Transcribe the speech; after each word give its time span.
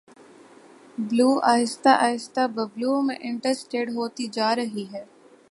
بلو 0.99 1.29
آہستہ 1.43 1.89
آہستہ 1.99 2.47
ببلو 2.55 3.01
میں 3.01 3.15
انٹرسٹیڈ 3.21 3.89
ہوتی 3.95 4.27
جا 4.33 4.55
رہی 4.55 4.85
ہے 4.93 5.03